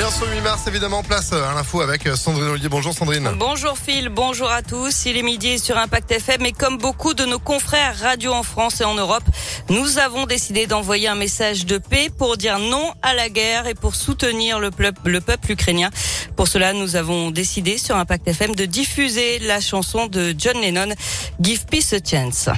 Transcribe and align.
Et 0.00 0.02
en 0.02 0.10
ce 0.10 0.24
8 0.24 0.40
mars, 0.40 0.66
évidemment, 0.66 1.02
place 1.02 1.30
à 1.34 1.52
l'info 1.54 1.82
avec 1.82 2.08
Sandrine 2.16 2.48
Ollier. 2.48 2.70
Bonjour 2.70 2.94
Sandrine. 2.94 3.28
Bonjour 3.36 3.76
Phil, 3.76 4.08
bonjour 4.08 4.50
à 4.50 4.62
tous. 4.62 5.04
Il 5.04 5.18
est 5.18 5.22
midi 5.22 5.58
sur 5.58 5.76
Impact 5.76 6.10
FM 6.10 6.46
et 6.46 6.52
comme 6.52 6.78
beaucoup 6.78 7.12
de 7.12 7.26
nos 7.26 7.38
confrères 7.38 7.98
radio 8.00 8.32
en 8.32 8.42
France 8.42 8.80
et 8.80 8.84
en 8.84 8.94
Europe, 8.94 9.24
nous 9.68 9.98
avons 9.98 10.24
décidé 10.24 10.66
d'envoyer 10.66 11.08
un 11.08 11.16
message 11.16 11.66
de 11.66 11.76
paix 11.76 12.08
pour 12.16 12.38
dire 12.38 12.58
non 12.58 12.94
à 13.02 13.12
la 13.12 13.28
guerre 13.28 13.66
et 13.66 13.74
pour 13.74 13.94
soutenir 13.94 14.58
le 14.58 14.70
peuple, 14.70 15.10
le 15.10 15.20
peuple 15.20 15.52
ukrainien. 15.52 15.90
Pour 16.34 16.48
cela, 16.48 16.72
nous 16.72 16.96
avons 16.96 17.30
décidé 17.30 17.76
sur 17.76 17.96
Impact 17.96 18.26
FM 18.26 18.54
de 18.54 18.64
diffuser 18.64 19.38
la 19.40 19.60
chanson 19.60 20.06
de 20.06 20.34
John 20.38 20.58
Lennon, 20.62 20.94
Give 21.42 21.66
Peace 21.66 21.92
a 21.92 21.98
Chance. 22.02 22.48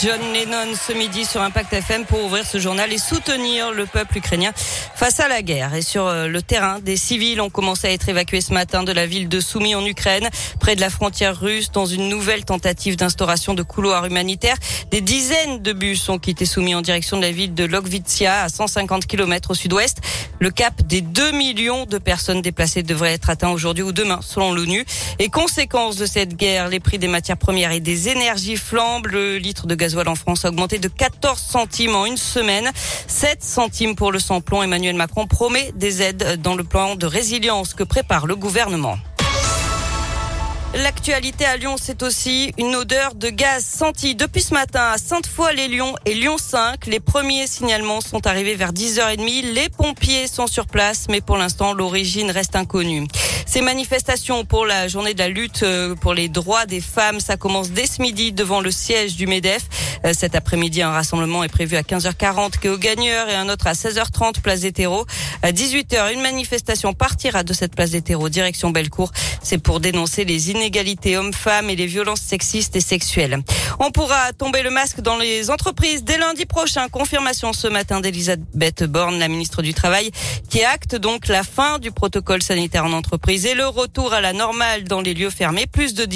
John 0.00 0.20
Lennon 0.32 0.74
ce 0.74 0.92
midi 0.92 1.24
sur 1.24 1.40
Impact 1.42 1.72
FM 1.72 2.04
pour 2.04 2.24
ouvrir 2.24 2.46
ce 2.46 2.58
journal 2.58 2.92
et 2.92 2.98
soutenir 2.98 3.72
le 3.72 3.86
peuple 3.86 4.18
ukrainien 4.18 4.52
face 4.94 5.18
à 5.20 5.28
la 5.28 5.42
guerre. 5.42 5.74
Et 5.74 5.82
sur 5.82 6.06
euh, 6.06 6.28
le 6.28 6.42
terrain, 6.42 6.78
des 6.78 6.96
civils 6.96 7.40
ont 7.40 7.50
commencé 7.50 7.88
à 7.88 7.92
être 7.92 8.08
évacués 8.08 8.40
ce 8.40 8.52
matin 8.52 8.82
de 8.82 8.92
la 8.92 9.06
ville 9.06 9.28
de 9.28 9.40
Soumy 9.40 9.74
en 9.74 9.84
Ukraine, 9.84 10.28
près 10.60 10.76
de 10.76 10.80
la 10.80 10.90
frontière 10.90 11.38
russe, 11.38 11.70
dans 11.72 11.86
une 11.86 12.08
nouvelle 12.08 12.44
tentative 12.44 12.96
d'instauration 12.96 13.54
de 13.54 13.62
couloirs 13.62 14.06
humanitaires. 14.06 14.56
Des 14.90 15.00
dizaines 15.00 15.62
de 15.62 15.72
bus 15.72 16.08
ont 16.08 16.18
quitté 16.18 16.44
Soumy 16.44 16.74
en 16.74 16.82
direction 16.82 17.16
de 17.16 17.22
la 17.22 17.32
ville 17.32 17.54
de 17.54 17.64
Lokvitsia, 17.64 18.42
à 18.42 18.48
150 18.48 19.06
km 19.06 19.50
au 19.50 19.54
sud-ouest. 19.54 19.98
Le 20.42 20.50
cap 20.50 20.82
des 20.82 21.02
2 21.02 21.30
millions 21.30 21.86
de 21.86 21.98
personnes 21.98 22.42
déplacées 22.42 22.82
devrait 22.82 23.12
être 23.12 23.30
atteint 23.30 23.50
aujourd'hui 23.50 23.84
ou 23.84 23.92
demain, 23.92 24.18
selon 24.22 24.52
l'ONU. 24.52 24.84
Et 25.20 25.28
conséquence 25.28 25.94
de 25.94 26.04
cette 26.04 26.34
guerre, 26.34 26.66
les 26.66 26.80
prix 26.80 26.98
des 26.98 27.06
matières 27.06 27.36
premières 27.36 27.70
et 27.70 27.78
des 27.78 28.08
énergies 28.08 28.56
flambent. 28.56 29.06
Le 29.06 29.38
litre 29.38 29.68
de 29.68 29.76
gasoil 29.76 30.08
en 30.08 30.16
France 30.16 30.44
a 30.44 30.48
augmenté 30.48 30.80
de 30.80 30.88
14 30.88 31.38
centimes 31.38 31.94
en 31.94 32.06
une 32.06 32.16
semaine. 32.16 32.68
7 33.06 33.40
centimes 33.40 33.94
pour 33.94 34.10
le 34.10 34.18
samplon. 34.18 34.64
Emmanuel 34.64 34.96
Macron 34.96 35.28
promet 35.28 35.70
des 35.76 36.02
aides 36.02 36.40
dans 36.42 36.56
le 36.56 36.64
plan 36.64 36.96
de 36.96 37.06
résilience 37.06 37.72
que 37.72 37.84
prépare 37.84 38.26
le 38.26 38.34
gouvernement. 38.34 38.98
L'actualité 40.74 41.44
à 41.44 41.58
Lyon, 41.58 41.76
c'est 41.78 42.02
aussi 42.02 42.54
une 42.56 42.74
odeur 42.74 43.14
de 43.14 43.28
gaz 43.28 43.62
sentie 43.62 44.14
depuis 44.14 44.40
ce 44.40 44.54
matin 44.54 44.92
à 44.94 44.96
Sainte-Foy-les-Lyons 44.96 45.94
et 46.06 46.14
Lyon 46.14 46.36
5. 46.38 46.86
Les 46.86 46.98
premiers 46.98 47.46
signalements 47.46 48.00
sont 48.00 48.26
arrivés 48.26 48.54
vers 48.54 48.72
10h30. 48.72 49.52
Les 49.52 49.68
pompiers 49.68 50.26
sont 50.28 50.46
sur 50.46 50.66
place, 50.66 51.08
mais 51.10 51.20
pour 51.20 51.36
l'instant, 51.36 51.74
l'origine 51.74 52.30
reste 52.30 52.56
inconnue. 52.56 53.06
Ces 53.44 53.60
manifestations 53.60 54.46
pour 54.46 54.64
la 54.64 54.88
journée 54.88 55.12
de 55.12 55.18
la 55.18 55.28
lutte 55.28 55.62
euh, 55.62 55.94
pour 55.94 56.14
les 56.14 56.30
droits 56.30 56.64
des 56.64 56.80
femmes, 56.80 57.20
ça 57.20 57.36
commence 57.36 57.70
dès 57.70 57.86
ce 57.86 58.00
midi 58.00 58.32
devant 58.32 58.62
le 58.62 58.70
siège 58.70 59.14
du 59.16 59.26
MEDEF. 59.26 59.64
Euh, 60.06 60.14
Cet 60.18 60.34
après-midi, 60.34 60.80
un 60.80 60.90
rassemblement 60.90 61.44
est 61.44 61.50
prévu 61.50 61.76
à 61.76 61.82
15h40 61.82 62.58
quai 62.58 62.70
aux 62.70 62.78
Gagneurs 62.78 63.28
et 63.28 63.34
un 63.34 63.50
autre 63.50 63.66
à 63.66 63.74
16h30 63.74 64.40
place 64.40 64.60
des 64.60 64.72
terreaux. 64.72 65.04
À 65.42 65.52
18h, 65.52 66.14
une 66.14 66.22
manifestation 66.22 66.94
partira 66.94 67.42
de 67.42 67.52
cette 67.52 67.74
place 67.76 67.90
des 67.90 68.00
terreaux 68.00 68.30
direction 68.30 68.70
Bellecour. 68.70 69.12
C'est 69.42 69.58
pour 69.58 69.78
dénoncer 69.80 70.24
les 70.24 70.50
inégalités 70.50 70.61
hommes-femmes 71.16 71.70
et 71.70 71.76
les 71.76 71.86
violences 71.86 72.20
sexistes 72.20 72.76
et 72.76 72.80
sexuelles. 72.80 73.38
On 73.78 73.90
pourra 73.90 74.32
tomber 74.32 74.62
le 74.62 74.70
masque 74.70 75.00
dans 75.00 75.16
les 75.16 75.50
entreprises 75.50 76.04
dès 76.04 76.18
lundi 76.18 76.46
prochain. 76.46 76.88
Confirmation 76.88 77.52
ce 77.52 77.68
matin 77.68 78.00
d'Elisabeth 78.00 78.84
Borne, 78.84 79.18
la 79.18 79.28
ministre 79.28 79.62
du 79.62 79.74
Travail, 79.74 80.10
qui 80.48 80.62
acte 80.62 80.96
donc 80.96 81.28
la 81.28 81.42
fin 81.42 81.78
du 81.78 81.90
protocole 81.90 82.42
sanitaire 82.42 82.84
en 82.84 82.92
entreprise 82.92 83.46
et 83.46 83.54
le 83.54 83.66
retour 83.66 84.12
à 84.12 84.20
la 84.20 84.32
normale 84.32 84.84
dans 84.84 85.00
les 85.00 85.14
lieux 85.14 85.30
fermés. 85.30 85.66
Plus 85.66 85.94
de, 85.94 86.06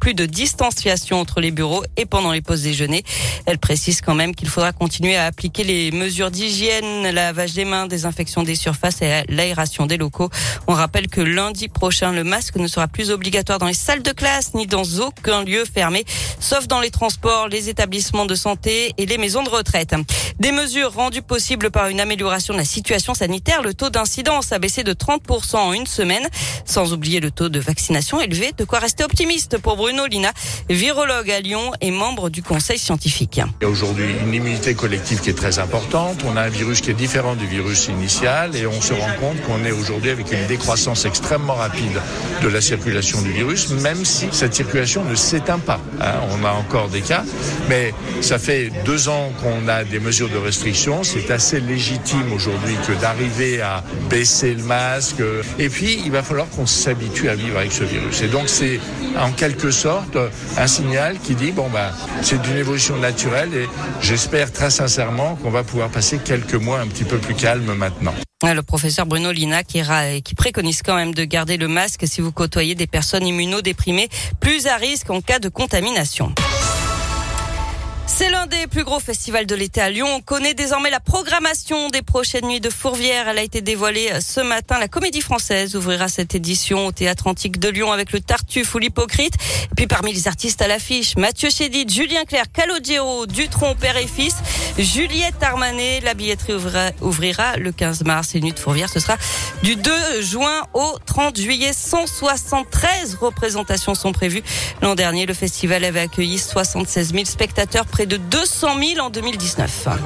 plus 0.00 0.14
de 0.14 0.26
distanciation 0.26 1.20
entre 1.20 1.40
les 1.40 1.50
bureaux 1.50 1.82
et 1.96 2.06
pendant 2.06 2.32
les 2.32 2.40
pauses 2.40 2.62
déjeuner. 2.62 3.04
Elle 3.46 3.58
précise 3.58 4.00
quand 4.00 4.14
même 4.14 4.34
qu'il 4.34 4.48
faudra 4.48 4.72
continuer 4.72 5.16
à 5.16 5.26
appliquer 5.26 5.64
les 5.64 5.90
mesures 5.90 6.30
d'hygiène, 6.30 7.08
lavage 7.10 7.54
des 7.54 7.64
mains, 7.64 7.86
désinfection 7.86 8.42
des 8.42 8.54
surfaces 8.54 9.02
et 9.02 9.24
l'aération 9.28 9.86
des 9.86 9.96
locaux. 9.96 10.30
On 10.66 10.74
rappelle 10.74 11.08
que 11.08 11.20
lundi 11.20 11.68
prochain, 11.68 12.12
le 12.12 12.24
masque 12.24 12.56
ne 12.56 12.66
sera 12.66 12.88
plus 12.88 13.10
obligatoire 13.10 13.58
dans 13.58 13.66
les 13.66 13.74
salles 13.88 14.02
de 14.02 14.12
classe 14.12 14.52
ni 14.52 14.66
dans 14.66 14.84
aucun 15.00 15.44
lieu 15.44 15.64
fermé, 15.64 16.04
sauf 16.40 16.68
dans 16.68 16.78
les 16.78 16.90
transports, 16.90 17.48
les 17.48 17.70
établissements 17.70 18.26
de 18.26 18.34
santé 18.34 18.92
et 18.98 19.06
les 19.06 19.16
maisons 19.16 19.42
de 19.42 19.48
retraite. 19.48 19.94
Des 20.38 20.52
mesures 20.52 20.92
rendues 20.92 21.22
possibles 21.22 21.70
par 21.70 21.88
une 21.88 21.98
amélioration 21.98 22.52
de 22.52 22.58
la 22.58 22.66
situation 22.66 23.14
sanitaire. 23.14 23.62
Le 23.62 23.72
taux 23.72 23.88
d'incidence 23.88 24.52
a 24.52 24.58
baissé 24.58 24.84
de 24.84 24.92
30% 24.92 25.56
en 25.56 25.72
une 25.72 25.86
semaine, 25.86 26.28
sans 26.66 26.92
oublier 26.92 27.18
le 27.20 27.30
taux 27.30 27.48
de 27.48 27.58
vaccination 27.58 28.20
élevé. 28.20 28.52
De 28.58 28.64
quoi 28.64 28.78
rester 28.78 29.04
optimiste 29.04 29.56
pour 29.56 29.76
Bruno 29.76 30.04
Lina, 30.04 30.32
virologue 30.68 31.30
à 31.30 31.40
Lyon 31.40 31.72
et 31.80 31.90
membre 31.90 32.28
du 32.28 32.42
conseil 32.42 32.78
scientifique. 32.78 33.40
Il 33.60 33.64
y 33.64 33.66
a 33.66 33.70
aujourd'hui 33.70 34.04
une 34.22 34.34
immunité 34.34 34.74
collective 34.74 35.22
qui 35.22 35.30
est 35.30 35.38
très 35.38 35.58
importante. 35.58 36.18
On 36.26 36.36
a 36.36 36.42
un 36.42 36.50
virus 36.50 36.82
qui 36.82 36.90
est 36.90 36.94
différent 36.94 37.36
du 37.36 37.46
virus 37.46 37.88
initial 37.88 38.54
et 38.54 38.66
on 38.66 38.82
se 38.82 38.92
rend 38.92 39.14
compte 39.18 39.40
qu'on 39.42 39.64
est 39.64 39.72
aujourd'hui 39.72 40.10
avec 40.10 40.30
une 40.30 40.46
décroissance 40.46 41.06
extrêmement 41.06 41.54
rapide 41.54 42.02
de 42.42 42.48
la 42.48 42.60
circulation 42.60 43.22
du 43.22 43.32
virus, 43.32 43.70
même 43.78 44.04
si 44.04 44.28
cette 44.32 44.54
circulation 44.54 45.04
ne 45.04 45.14
s'éteint 45.14 45.58
pas. 45.58 45.80
hein. 46.00 46.12
on 46.30 46.44
a 46.44 46.50
encore 46.52 46.88
des 46.88 47.00
cas, 47.00 47.24
mais 47.68 47.94
ça 48.20 48.38
fait 48.38 48.70
deux 48.84 49.08
ans 49.08 49.32
qu'on 49.42 49.68
a 49.68 49.84
des 49.84 50.00
mesures 50.00 50.28
de 50.28 50.36
restriction. 50.38 51.02
C'est 51.02 51.30
assez 51.30 51.60
légitime 51.60 52.32
aujourd'hui 52.32 52.76
que 52.86 52.92
d'arriver 53.00 53.60
à 53.60 53.82
baisser 54.10 54.54
le 54.54 54.62
masque. 54.64 55.22
Et 55.58 55.68
puis, 55.68 56.00
il 56.04 56.12
va 56.12 56.22
falloir 56.22 56.48
qu'on 56.50 56.66
s'habitue 56.66 57.28
à 57.28 57.34
vivre 57.34 57.58
avec 57.58 57.72
ce 57.72 57.84
virus. 57.84 58.22
Et 58.22 58.28
donc, 58.28 58.48
c'est 58.48 58.80
en 59.18 59.32
quelque 59.32 59.70
sorte 59.70 60.16
un 60.56 60.66
signal 60.66 61.18
qui 61.22 61.34
dit, 61.34 61.52
bon, 61.52 61.68
ben, 61.72 61.90
c'est 62.22 62.40
d'une 62.42 62.56
évolution 62.56 62.96
naturelle 62.98 63.50
et 63.54 63.68
j'espère 64.00 64.52
très 64.52 64.70
sincèrement 64.70 65.36
qu'on 65.36 65.50
va 65.50 65.62
pouvoir 65.62 65.88
passer 65.88 66.18
quelques 66.18 66.54
mois 66.54 66.80
un 66.80 66.86
petit 66.86 67.04
peu 67.04 67.18
plus 67.18 67.34
calmes 67.34 67.74
maintenant. 67.74 68.14
Ah, 68.44 68.54
Le 68.54 68.62
professeur 68.62 69.04
Bruno 69.04 69.32
Lina 69.32 69.64
qui, 69.64 69.82
préconise 70.36 70.82
quand 70.82 70.94
même 70.94 71.12
de 71.12 71.24
garder 71.24 71.56
le 71.56 71.66
masque 71.66 72.06
si 72.06 72.20
vous 72.20 72.30
côtoyez 72.30 72.76
des 72.76 72.86
personnes 72.86 73.26
immunodéprimées, 73.26 74.08
plus 74.38 74.68
à 74.68 74.76
risque 74.76 75.10
en 75.10 75.20
cas 75.20 75.40
de 75.40 75.48
contamination. 75.48 76.32
C'est 78.10 78.30
l'un 78.30 78.46
des 78.46 78.66
plus 78.66 78.84
gros 78.84 79.00
festivals 79.00 79.46
de 79.46 79.54
l'été 79.54 79.82
à 79.82 79.90
Lyon. 79.90 80.08
On 80.10 80.20
connaît 80.20 80.54
désormais 80.54 80.88
la 80.90 80.98
programmation 80.98 81.88
des 81.90 82.00
prochaines 82.00 82.46
nuits 82.46 82.58
de 82.58 82.70
Fourvière. 82.70 83.28
Elle 83.28 83.38
a 83.38 83.42
été 83.42 83.60
dévoilée 83.60 84.10
ce 84.20 84.40
matin. 84.40 84.78
La 84.78 84.88
Comédie 84.88 85.20
Française 85.20 85.76
ouvrira 85.76 86.08
cette 86.08 86.34
édition 86.34 86.86
au 86.86 86.92
Théâtre 86.92 87.26
Antique 87.26 87.60
de 87.60 87.68
Lyon 87.68 87.92
avec 87.92 88.12
le 88.12 88.20
Tartuffe 88.20 88.74
ou 88.74 88.78
l'Hypocrite. 88.78 89.34
Et 89.70 89.74
puis 89.76 89.86
parmi 89.86 90.12
les 90.12 90.26
artistes 90.26 90.62
à 90.62 90.68
l'affiche, 90.68 91.16
Mathieu 91.16 91.50
Chédid, 91.50 91.92
Julien 91.92 92.24
Clerc, 92.24 92.50
Calogero, 92.50 93.26
Dutronc, 93.26 93.74
père 93.76 93.98
et 93.98 94.06
fils, 94.06 94.36
Juliette 94.78 95.40
Armanet. 95.42 96.00
La 96.00 96.14
billetterie 96.14 96.54
ouvrira, 97.00 97.56
le 97.56 97.72
15 97.72 98.04
mars. 98.04 98.34
Et 98.34 98.40
Nuit 98.40 98.52
de 98.52 98.58
Fourvière, 98.58 98.88
ce 98.88 99.00
sera 99.00 99.16
du 99.62 99.76
2 99.76 100.22
juin 100.22 100.62
au 100.72 100.96
30 101.04 101.38
juillet. 101.38 101.72
173 101.74 103.16
représentations 103.20 103.94
sont 103.94 104.12
prévues. 104.12 104.42
L'an 104.80 104.94
dernier, 104.94 105.26
le 105.26 105.34
festival 105.34 105.84
avait 105.84 106.00
accueilli 106.00 106.38
76 106.38 107.12
000 107.12 107.24
spectateurs, 107.26 107.86
de 108.06 108.18
200 108.18 108.76
000 108.76 109.06
en 109.06 109.12
2019. 109.12 109.98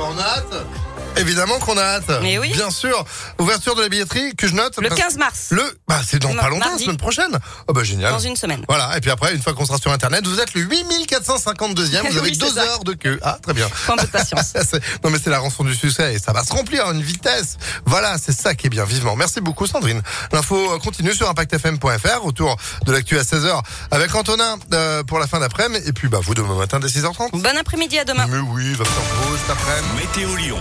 Évidemment 1.17 1.59
qu'on 1.59 1.77
a 1.77 1.83
hâte. 1.83 2.11
Mais 2.23 2.39
oui. 2.39 2.51
Bien 2.53 2.71
sûr. 2.71 3.05
Ouverture 3.39 3.75
de 3.75 3.83
la 3.83 3.89
billetterie 3.89 4.35
que 4.35 4.47
je 4.49 4.55
note. 4.55 4.77
Le 4.81 4.89
parce- 4.89 5.01
15 5.01 5.17
mars, 5.19 5.49
Le, 5.51 5.63
bah, 5.87 6.01
c'est 6.07 6.19
dans 6.19 6.35
pas 6.35 6.49
longtemps, 6.49 6.65
la 6.65 6.71
mardi. 6.71 6.85
semaine 6.85 6.97
prochaine. 6.97 7.39
Oh, 7.69 7.73
bah, 7.73 7.85
génial. 7.85 8.13
dans 8.13 8.19
une 8.19 8.35
semaine. 8.37 8.65
Voilà. 8.69 8.97
Et 8.97 9.01
puis 9.01 9.11
après, 9.11 9.35
une 9.35 9.43
fois 9.43 9.53
qu'on 9.55 9.67
sera 9.67 9.79
sur 9.79 9.93
Internet, 9.93 10.27
vous 10.27 10.41
êtes 10.41 10.55
le 10.55 10.63
8452e. 10.63 12.01
Vous 12.03 12.07
avez 12.19 12.21
Oui, 12.31 12.37
deux 12.37 12.51
ça. 12.51 12.63
heures 12.65 12.85
de 12.85 12.95
queue. 12.95 13.19
Ah, 13.23 13.39
très 13.43 13.53
bien. 13.53 13.69
Peu 13.87 13.97
de 14.03 14.07
patience. 14.07 14.53
C'est- 14.55 14.81
non, 15.05 15.11
mais 15.11 15.19
c'est 15.23 15.31
la 15.31 15.39
rançon 15.39 15.65
du 15.65 15.75
succès 15.75 16.15
et 16.15 16.19
ça 16.19 16.33
va 16.33 16.45
se 16.45 16.53
remplir 16.53 16.87
à 16.87 16.93
une 16.93 17.03
vitesse. 17.03 17.57
Voilà, 17.85 18.17
c'est 18.19 18.33
ça 18.33 18.55
qui 18.55 18.67
est 18.67 18.71
bien, 18.71 18.85
vivement. 18.85 19.15
Merci 19.17 19.41
beaucoup, 19.41 19.67
Sandrine. 19.67 20.03
L'info 20.33 20.73
euh, 20.75 20.79
continue 20.79 21.13
sur 21.15 21.29
impactfm.fr 21.29 22.25
autour 22.25 22.57
de 22.87 22.93
l'actu 22.93 23.19
à 23.19 23.23
16h 23.23 23.61
avec 23.91 24.15
Antonin 24.15 24.57
euh, 24.73 25.03
pour 25.03 25.19
la 25.19 25.27
fin 25.27 25.41
d'après-midi. 25.41 25.83
Et 25.87 25.93
puis, 25.93 26.09
bah, 26.09 26.19
vous 26.23 26.35
demain 26.35 26.57
matin 26.57 26.81
dès 26.81 26.89
6h30. 26.89 27.31
Bon 27.33 27.57
après-midi 27.59 27.99
à 27.99 28.05
demain. 28.05 28.27
Mais 28.29 28.39
oui, 28.39 28.65
il 28.71 28.77
va 28.77 28.85
faire 28.85 29.03
beau 29.29 29.37
cet 29.37 29.51
après-midi. 29.51 30.53